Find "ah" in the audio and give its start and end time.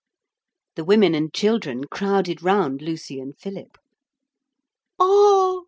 4.99-5.59